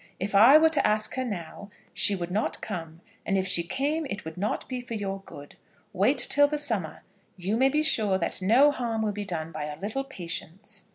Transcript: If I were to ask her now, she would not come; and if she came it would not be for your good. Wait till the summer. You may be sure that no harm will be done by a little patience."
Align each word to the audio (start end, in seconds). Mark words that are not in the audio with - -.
If 0.19 0.33
I 0.33 0.57
were 0.57 0.69
to 0.69 0.87
ask 0.87 1.13
her 1.13 1.23
now, 1.23 1.69
she 1.93 2.15
would 2.15 2.31
not 2.31 2.59
come; 2.59 3.01
and 3.23 3.37
if 3.37 3.45
she 3.45 3.61
came 3.61 4.07
it 4.07 4.25
would 4.25 4.35
not 4.35 4.67
be 4.67 4.81
for 4.81 4.95
your 4.95 5.21
good. 5.27 5.57
Wait 5.93 6.17
till 6.17 6.47
the 6.47 6.57
summer. 6.57 7.03
You 7.37 7.55
may 7.55 7.69
be 7.69 7.83
sure 7.83 8.17
that 8.17 8.41
no 8.41 8.71
harm 8.71 9.03
will 9.03 9.11
be 9.11 9.25
done 9.25 9.51
by 9.51 9.65
a 9.65 9.79
little 9.79 10.03
patience." 10.03 10.85